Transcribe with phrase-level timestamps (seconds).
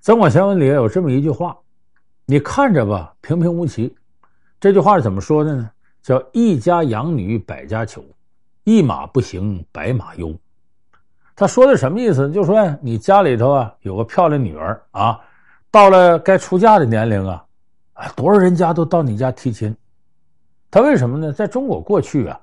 [0.02, 1.54] 《增广贤文》里有这么一句话
[2.24, 3.94] ：“你看着吧，平平无奇。”
[4.58, 5.70] 这句话是怎么说的呢？
[6.00, 8.02] 叫“一家养女百家求，
[8.64, 10.34] 一马不行白马忧。”
[11.36, 12.30] 他说的什么意思？
[12.30, 15.20] 就说你家里头啊有个漂亮女儿啊，
[15.70, 17.44] 到了该出嫁的年龄啊，
[17.92, 19.76] 啊，多少人家都到你家提亲。
[20.70, 21.30] 他为什么呢？
[21.30, 22.40] 在中国过去啊，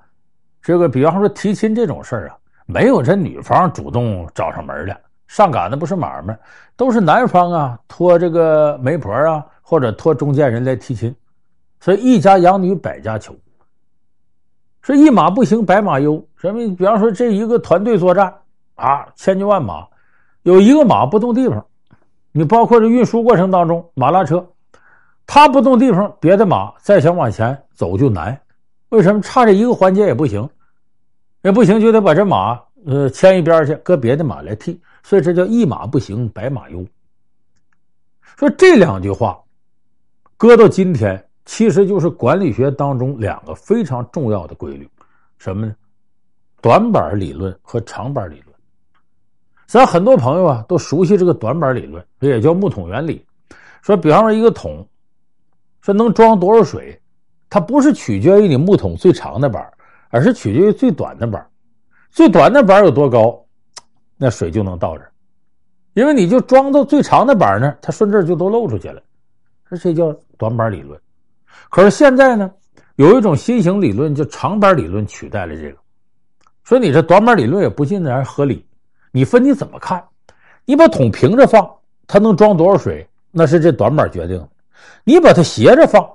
[0.62, 4.96] 这个比方说提亲这种事儿啊，没有这女方主动找上门来。
[5.28, 6.36] 上赶的不是买卖，
[6.74, 11.14] 都是男方啊托这个媒婆啊，或者托中间人来提亲，
[11.78, 13.36] 所以一家养女百家求，
[14.80, 16.20] 是一马不行白马忧。
[16.36, 16.74] 什么？
[16.76, 18.34] 比方说这一个团队作战
[18.74, 19.86] 啊，千军万马，
[20.42, 21.64] 有一个马不动地方，
[22.32, 24.44] 你包括这运输过程当中马拉车，
[25.26, 28.40] 它不动地方，别的马再想往前走就难。
[28.88, 29.20] 为什么？
[29.20, 30.48] 差这一个环节也不行，
[31.42, 34.80] 也不行就得把这马呃牵一边去，搁别的马来替。
[35.02, 36.84] 所以这叫一马不行，白马忧。
[38.36, 39.38] 说这两句话，
[40.38, 44.88] 搁到今天，其实就是管理学当中两个非常重要的规律，
[45.36, 45.74] 什么呢？
[46.62, 48.54] 短板理论和长板理论。
[49.66, 53.24] 咱很多朋友啊都熟悉这个短板理论，这也叫木桶原理。
[53.82, 54.86] 说，比方说一个桶，
[55.82, 56.98] 说能装多少水，
[57.50, 59.70] 它不是取决于你木桶最长的板，
[60.08, 61.46] 而是取决于最短的板。
[62.10, 63.44] 最短的板有多高？
[64.16, 65.12] 那水就能到这儿，
[65.94, 69.00] 因为你就装到最长的板那儿，它顺这儿就都漏出去了，
[69.80, 71.00] 这叫短板理论。
[71.70, 72.50] 可是现在呢，
[72.96, 75.78] 有一种新型理论叫长板理论取代了这个，
[76.64, 78.66] 所以你这短板理论也不尽然合理。
[79.12, 80.04] 你分你怎么看？
[80.64, 81.70] 你把桶平着放，
[82.06, 83.08] 它能装多少水？
[83.30, 84.48] 那是这短板决定的。
[85.04, 86.08] 你把它斜着放，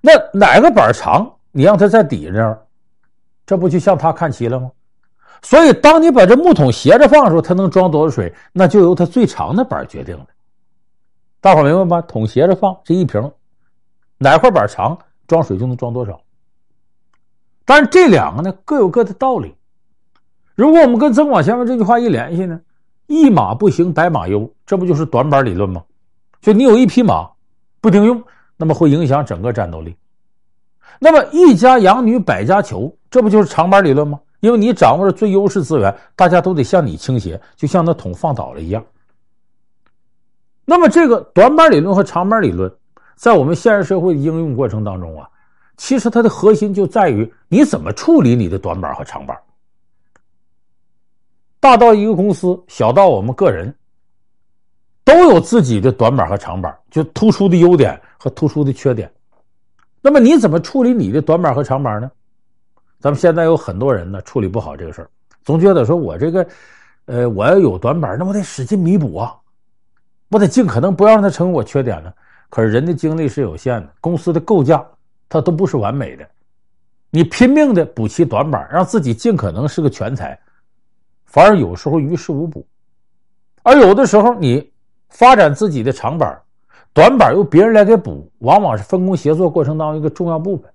[0.00, 1.30] 那哪个板长？
[1.50, 2.62] 你让它在底下这儿，
[3.48, 4.70] 这不就向他看齐了吗？
[5.40, 10.26] 所以，当你把这木桶斜着放的时候，它能装多少水，那就由它最长的板决定了。
[11.40, 12.02] 大伙明白吧？
[12.02, 13.32] 桶斜着放，这一瓶，
[14.18, 16.20] 哪块板长，装水就能装多少。
[17.64, 19.54] 但是这两个呢，各有各的道理。
[20.54, 22.60] 如果我们跟《增广贤文》这句话一联系呢
[23.08, 25.82] ，“一马不行，白马忧”，这不就是短板理论吗？
[26.42, 27.26] 就你有一匹马
[27.80, 28.22] 不顶用，
[28.58, 29.96] 那么会影响整个战斗力。
[30.98, 34.20] 那么“一家养女，百家求”，这不就是长板理论吗？
[34.40, 38.84] 因为你掌握着最优势资源，大家都得向你倾斜，就像那桶放倒了一样。
[40.64, 42.72] 那么，这个短板理论和长板理论，
[43.16, 45.28] 在我们现实社会的应用过程当中啊，
[45.76, 49.36] 其实它的核心就在于你怎么处理你的短板和长板。
[51.58, 53.74] 大到一个公司，小到我们个人，
[55.02, 59.10] 都有自己的短板和长板，就突出的优点和突出的缺点。
[60.00, 62.08] 那么，你怎么处理你的短板和长板呢？
[63.00, 65.10] 咱们现在有很多人呢，处理不好这个事儿，
[65.44, 66.46] 总觉得说我这个，
[67.06, 69.34] 呃，我要有短板，那我得使劲弥补啊，
[70.30, 72.12] 我得尽可能不要让它成为我缺点呢。
[72.50, 74.84] 可是人的精力是有限的，公司的构架
[75.28, 76.26] 它都不是完美的，
[77.10, 80.36] 你拼命的补齐短板，让自己尽可能是个全才，
[81.24, 82.66] 反而有时候于事无补。
[83.62, 84.72] 而有的时候你
[85.08, 86.40] 发展自己的长板，
[86.92, 90.68] 短板由别人来给补，往往是分工协作过程当中一个重要部分。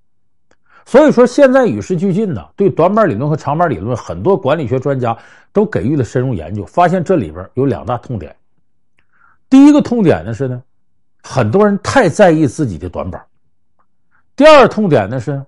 [0.85, 5.17] 所以说，现在与时俱进呢，对短板理论和长板理论，很多管理学专家
[5.51, 8.35] 都给予了深入研究，发现这里边有两大痛点。
[9.49, 10.61] 第一个痛点呢是呢，
[11.23, 13.21] 很多人太在意自己的短板；
[14.35, 15.43] 第二痛点呢是，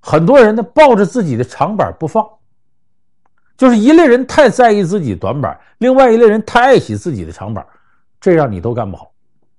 [0.00, 2.26] 很多人呢抱着自己的长板不放。
[3.56, 7.64] 就是一类人太在意自己短板，另外一类人太爱惜自己的长板，
[8.20, 9.10] 这样你都干不好。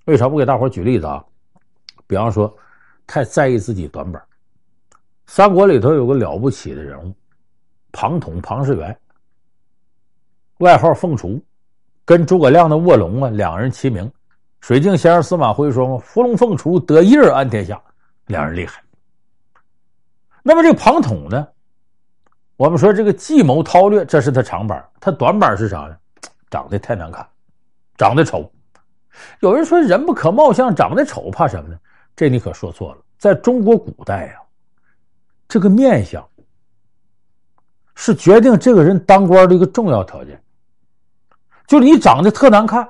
[0.04, 1.24] 为啥不给大伙举例子啊？
[2.06, 2.56] 比方说，
[3.06, 4.22] 太在意自己短板。
[5.28, 7.14] 三国里头有个了不起的人物，
[7.92, 8.98] 庞统庞士元，
[10.60, 11.38] 外号凤雏，
[12.02, 14.10] 跟诸葛亮的卧龙啊两人齐名。
[14.60, 17.78] 水镜先生司马徽说嘛：“伏龙凤雏得一人安天下。”
[18.26, 18.82] 两人厉害。
[20.42, 21.46] 那么这庞统呢，
[22.56, 25.96] 我们说这个计谋韬略，这是他长板，他短板是啥呢？
[26.48, 27.24] 长得太难看，
[27.98, 28.50] 长得丑。
[29.40, 31.78] 有人说人不可貌相，长得丑怕什么呢？
[32.16, 34.40] 这你可说错了，在中国古代呀。
[35.48, 36.22] 这个面相
[37.94, 40.40] 是决定这个人当官的一个重要条件，
[41.66, 42.86] 就是你长得特难看，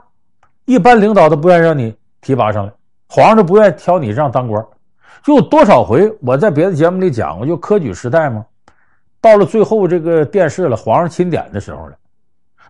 [0.64, 2.72] 一般领导都不愿意让你提拔上来，
[3.08, 4.62] 皇上都不愿意挑你这样当官。
[5.22, 8.44] 就多少回我在别的节目里讲过，就科举时代嘛，
[9.20, 11.96] 到了最后这个殿试了，皇上钦点的时候了，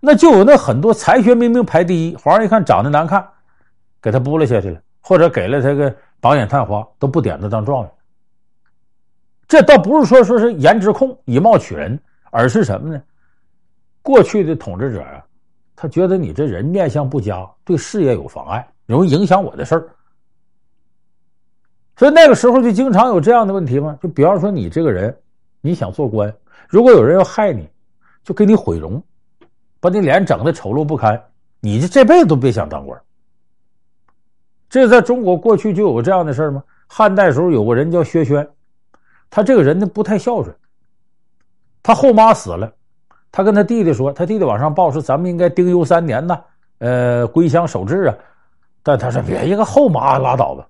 [0.00, 3.26] 那就有那很多才学明明排第一，皇上一看长得难看，
[4.00, 7.90] 给他拨了下去了，或者给了他个榜眼探花，都不点他当状元。
[9.48, 11.98] 这倒不是说说是颜值控以貌取人，
[12.30, 13.02] 而是什么呢？
[14.02, 15.24] 过去的统治者啊，
[15.74, 19.88] 他觉得你这人面相不佳，对事业有妨碍，容易影响我的事儿。
[21.96, 23.98] 所以那个时候就经常有这样的问题嘛。
[24.02, 25.16] 就比方说你这个人，
[25.62, 26.32] 你想做官，
[26.68, 27.68] 如果有人要害你，
[28.22, 29.02] 就给你毁容，
[29.80, 31.20] 把你脸整的丑陋不堪，
[31.60, 33.00] 你就这辈子都别想当官。
[34.68, 36.62] 这在中国过去就有这样的事儿吗？
[36.86, 38.46] 汉代时候有个人叫薛轩，
[39.30, 40.54] 他这个人呢不太孝顺，
[41.82, 42.72] 他后妈死了。
[43.30, 46.40] 他跟他弟弟说：“他弟弟往上报说，咱们应该丁忧三年呐，
[46.78, 48.16] 呃，归乡守制啊。”
[48.82, 50.66] 但他说：“别一个后妈拉倒吧。”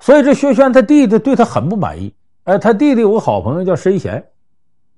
[0.00, 2.14] 所以这薛轩他弟弟对他很不满意。
[2.44, 4.26] 哎，他弟弟有个好朋友叫申贤，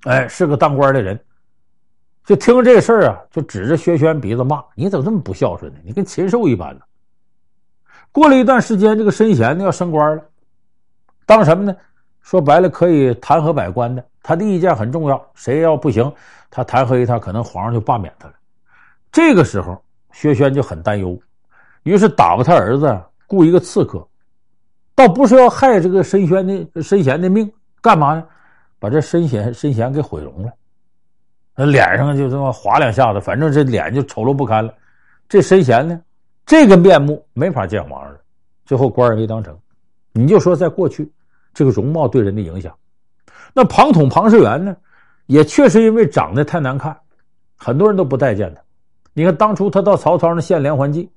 [0.04, 1.18] 哎，是个当官的人，
[2.24, 5.80] 就听这事儿啊，就指着薛轩鼻子骂：“你怎么这么不孝顺呢？
[5.82, 6.82] 你跟禽兽一般呢！”
[8.12, 10.22] 过了一段时间，这个申贤呢要升官了，
[11.30, 11.76] 当什么呢？
[12.22, 14.04] 说白了，可以弹劾百官的。
[14.20, 16.12] 他的意见很重要，谁要不行，
[16.50, 18.34] 他弹劾一他，可能皇上就罢免他了。
[19.12, 19.80] 这个时候，
[20.10, 21.16] 薛轩就很担忧，
[21.84, 24.04] 于是打发他儿子雇一个刺客，
[24.92, 27.48] 倒不是要害这个申轩的申贤的命，
[27.80, 28.24] 干嘛呢？
[28.80, 30.52] 把这申贤申贤给毁容了，
[31.54, 34.74] 那脸上就这么划两下子，反正这脸就丑陋不堪了。
[35.28, 36.00] 这申贤呢，
[36.44, 38.18] 这个面目没法见皇上了，
[38.66, 39.56] 最后官也没当成。
[40.12, 41.08] 你就说在过去。
[41.52, 42.74] 这个容貌对人的影响，
[43.52, 44.76] 那庞统庞士元呢，
[45.26, 46.96] 也确实因为长得太难看，
[47.56, 48.62] 很多人都不待见他。
[49.12, 51.10] 你看当初他到曹操那献连环计，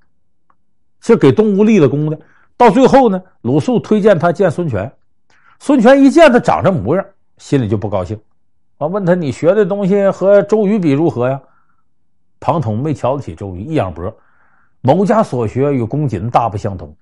[0.99, 2.19] 是给东吴立了功的。
[2.57, 4.91] 到最后呢，鲁肃推荐他见孙权，
[5.59, 7.05] 孙权一见他长这模样，
[7.37, 8.19] 心里就不高兴。
[8.77, 11.39] 啊，问他你学的东西和周瑜比如何呀？
[12.39, 14.13] 庞统没瞧得起周瑜，一仰脖，
[14.81, 16.95] 某家所学与公瑾大不相同。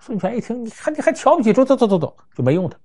[0.00, 2.76] 孙权一听，你看你还瞧不起，走走走走走，就没用他。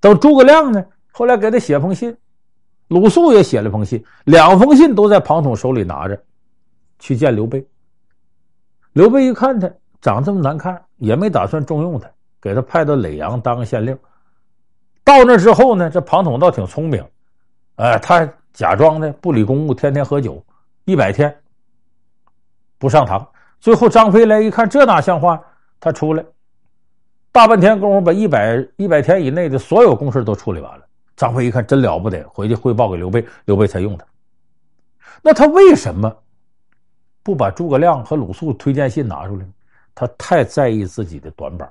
[0.00, 2.16] 等诸葛亮呢，后来给他写封信，
[2.88, 6.22] 鲁肃也写了封信，两封信都在庞统手里拿着，
[6.98, 7.66] 去见刘备。
[8.92, 12.08] 刘备一看他长这么难看，也没打算重用他，
[12.40, 13.98] 给他派到耒阳当个县令。
[15.02, 17.04] 到那之后呢，这庞统倒挺聪明，
[17.76, 20.42] 哎、他假装的不理公务，天天喝酒，
[20.84, 21.36] 一百天
[22.78, 23.26] 不上堂。
[23.58, 25.42] 最后张飞来一看，这哪像话？
[25.84, 26.24] 他出来，
[27.30, 30.86] 大半天功夫把一百一百天以内的所有公事都处理完了。
[31.14, 34.06] 张飞一看真了不得，回去汇报给刘备，刘备才用他。
[35.20, 36.10] 那他为什么
[37.22, 39.44] 不把诸葛亮和鲁肃推荐信拿出来？
[39.94, 41.70] 他太在意自己的短板，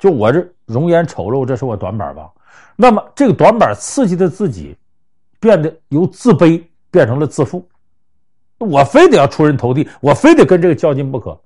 [0.00, 2.28] 就我这容颜丑陋，这是我短板吧？
[2.74, 4.76] 那么这个短板刺激的自己，
[5.38, 6.60] 变得由自卑
[6.90, 7.64] 变成了自负。
[8.58, 11.40] 我非得要出人头地，我非得跟这个较劲不可。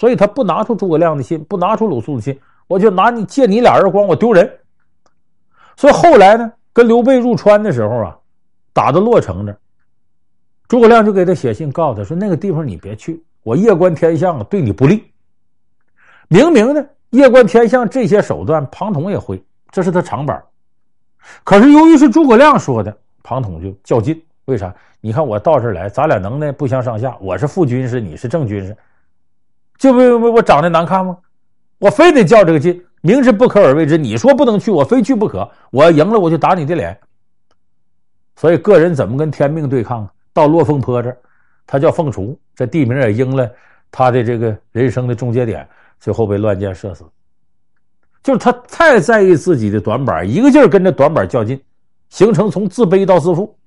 [0.00, 4.50] 所以他不拿出诸葛亮的信，不拿出鲁肃的信，我就拿你借你俩耳光，我丢人。
[5.76, 8.16] 所以后来呢，跟刘备入川的时候啊，
[8.72, 9.54] 打到洛城那，
[10.68, 15.04] 诸葛亮就给他写信，告诉他说：“那个地方你别去，我夜观天象对你不利。”
[16.28, 20.42] 明明呢，夜观天象这些手段，庞统也会，这是他长板。
[21.44, 24.18] 可是由于是诸葛亮说的，庞统就较劲。
[24.46, 24.74] 为啥？
[25.02, 28.74] 你看我到这儿来，咱俩能耐不相上下，我是副军师，你是正军师。
[29.80, 31.16] 就因为我长得难看吗？
[31.78, 33.96] 我非得较这个劲，明知不可而为之。
[33.96, 35.50] 你说不能去，我非去不可。
[35.70, 37.00] 我要赢了，我就打你的脸。
[38.36, 40.06] 所以个人怎么跟天命对抗？
[40.34, 41.16] 到落凤坡这儿，
[41.66, 43.50] 他叫凤雏，这地名也应了
[43.90, 45.66] 他的这个人生的终结点，
[45.98, 47.02] 最后被乱箭射死。
[48.22, 51.58] 就是他太在意自己的短板，一个劲儿跟着短板较劲，
[52.10, 53.58] 形成从自卑到自负，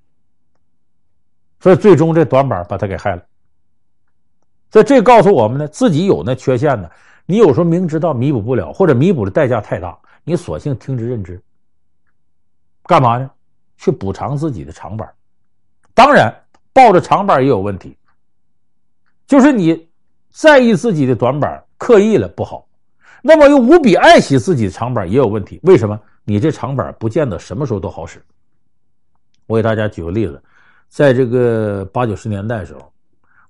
[1.60, 3.24] 所以最终这短板把他给害了。
[4.74, 6.90] 所以这告诉我们呢，自己有那缺陷呢，
[7.28, 11.40] 你有时候明知道弥补不了，或者弥补的代价太大，你索性听之任之。
[12.86, 13.30] 干嘛呢？
[13.78, 15.08] 去补偿自己的长板。
[15.94, 16.34] 当然，
[16.74, 17.96] 抱着长板也有问题，
[19.28, 19.88] 就是你
[20.32, 22.68] 在意自己的短板，刻意了不好。
[23.22, 25.60] 那么又无比爱惜自己的长板也有问题。
[25.62, 26.00] 为什么？
[26.24, 28.20] 你这长板不见得什么时候都好使。
[29.46, 30.42] 我给大家举个例子，
[30.90, 32.92] 在这个八九十年代的时候，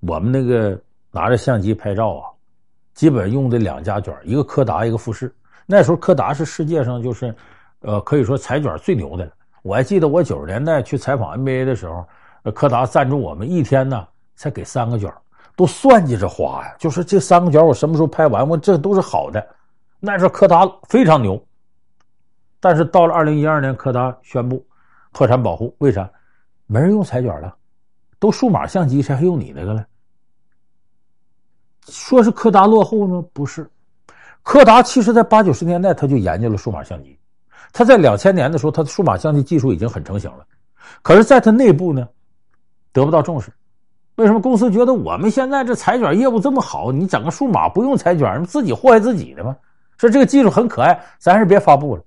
[0.01, 0.77] 我们那个。
[1.15, 2.25] 拿着相机拍照啊，
[2.96, 5.32] 基本用的两家卷，一个柯达，一个富士。
[5.67, 7.34] 那时候柯达是世界上就是，
[7.82, 9.32] 呃，可以说裁卷最牛的了。
[9.62, 12.03] 我还记得我九十年代去采访 NBA 的时候，
[12.55, 15.13] 柯达赞助我们一天呢才给三个卷，
[15.55, 16.75] 都算计着花呀。
[16.79, 19.48] 就是这三个卷我什么时候拍完，我这都是好的。
[20.00, 21.39] 那时候柯达非常牛，
[22.60, 24.65] 但是到了二零一二年，柯达宣布
[25.12, 26.10] 破产保护，为啥？
[26.65, 27.55] 没人用彩卷了，
[28.17, 29.86] 都数码相机，谁还用你那个了？
[31.89, 33.23] 说是柯达落后呢？
[33.33, 33.69] 不是，
[34.41, 37.17] 柯达其实在八九十年代他就研究了数码相机，
[37.71, 40.45] 他在两千年的时候，他的数码相机技术已经很成型了，
[41.01, 42.07] 可是，在他内部呢，
[42.91, 43.51] 得不到重视，
[44.15, 49.55] 为什么公司觉得我们现在这裁卷业务这么好，你整个数码不用裁卷，自己祸害自己的吗？
[49.97, 52.03] 说这个技术很可爱，咱还是别发布了。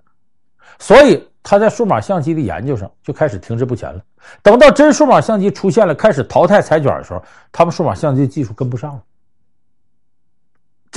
[0.79, 4.01] 所以他在数码相机的研究上就开始停滞不前了。
[4.43, 9.01] 等到真数码相机出现了，开始淘汰裁卷的时候，他们数码相机技术跟不上了。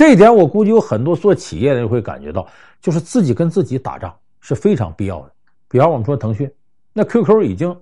[0.01, 2.47] 这一点我估计有很多做企业的人会感觉到，
[2.81, 5.31] 就是自己跟自己打仗是非常必要的。
[5.67, 6.51] 比方我们说腾讯，
[6.91, 7.79] 那 QQ 已经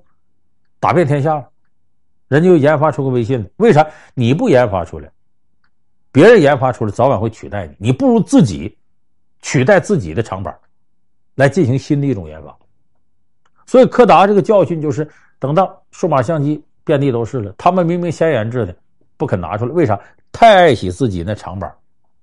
[0.81, 1.47] 打遍天下了。
[2.27, 5.09] 人家又研发出个微信的，为啥你不研发出来？
[6.11, 7.75] 别人研发出来，早晚会取代你。
[7.77, 8.77] 你不如自己
[9.41, 10.53] 取代自己的长板，
[11.35, 12.53] 来进行新的一种研发。
[13.65, 15.09] 所以柯达这个教训就是，
[15.39, 18.75] 等到数码相机遍地都是了，他们明明先研制的，
[19.15, 19.97] 不肯拿出来，为啥？
[20.33, 21.73] 太爱惜自己那长板、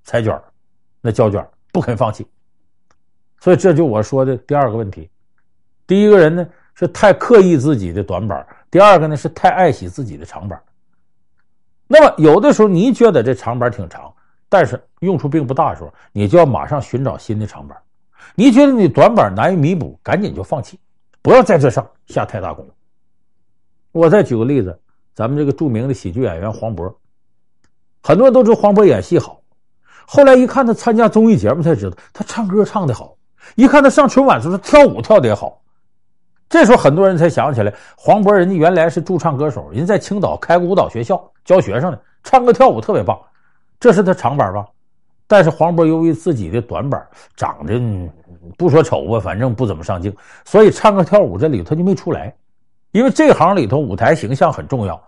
[0.07, 0.41] 裁卷、
[1.01, 2.25] 那胶卷，不肯放弃。
[3.41, 5.11] 所以这就我说的第二个问题。
[5.85, 8.47] 第一个人呢，是太刻意自己的短板。
[8.71, 10.63] 第二个呢，是太爱惜自己的长板。
[11.89, 14.15] 那么有的时候你觉得这长板挺长，
[14.49, 17.77] 但是用处并不大的时候，你就要马上寻找新的长板。
[18.37, 20.79] 你觉得你短板难以弥补，赶紧就放弃，
[21.21, 22.65] 不要在这上下太大功。
[23.91, 24.79] 我再举个例子，
[25.15, 26.95] 咱们这个著名的喜剧演员黄渤，
[28.03, 29.36] 很多人都知黄渤演戏好，
[30.07, 33.15] 后来一看他参加综艺节目才知道他唱歌唱得好，
[33.57, 35.61] 一看他上春晚的时候跳舞跳得也好。
[36.49, 43.19] 这时候很多人才想起来，黄渤人家原来是驻唱歌手，人在青岛开个舞蹈学校教学生的，唱歌跳舞特别棒。
[43.81, 44.65] 这是他长板吧？
[45.27, 47.05] 但是黄渤由于自己的短板，
[47.37, 47.81] 长得
[48.57, 52.33] 不说丑吧，反正不怎么上镜，所以唱歌跳舞这里头他就没出来。
[52.93, 55.03] 因为这行里头舞台形象很重要，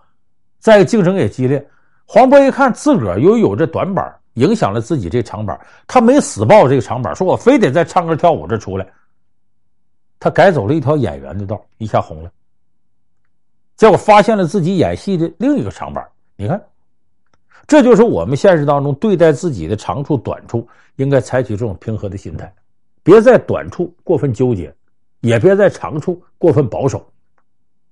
[0.59, 1.65] 再竞争也激烈。
[2.05, 8.87] 黄渤一看自个儿由于有这短板，影响了自己这长板，他没死抱这个长板，说我非得在唱歌跳舞这出来。
[10.17, 12.31] 他改走了一条演员的道，一下红了。
[13.75, 16.05] 结果发现了自己演戏的另一个长板。
[16.35, 16.61] 你看，
[17.67, 22.53] 这就是我们现实当中对待自己的长处、短处，应该采取这种平和的心态，
[23.03, 24.73] 别在短处过分纠结，
[25.21, 27.05] 也别在长处过分保守。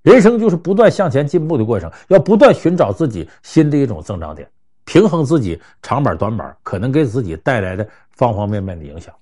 [0.02, 4.50] 人生就是不断向前进步的过程，要不断寻找自己新的一种增长点，
[4.88, 9.14] 平衡自己长板、短板可能给自己带来的方方面面的影响。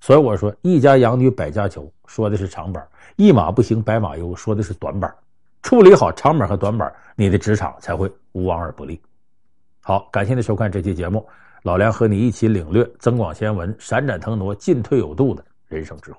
[0.00, 2.80] 所以我说，一家养女百家求，说的是长板；
[3.16, 5.12] 一马不行，白马忧，说的是短板。
[5.60, 9.00] 处理好长板和短板，你的职场才会无往而不利。
[9.80, 11.28] 好，感谢您收看这期节目，
[11.64, 16.18] 老梁和你一起领略增广贤文、闪展腾挪、进退有度的人生智慧。